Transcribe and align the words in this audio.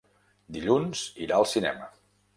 Dilluns 0.55 1.03
irà 1.27 1.39
al 1.43 1.49
cinema. 1.55 1.91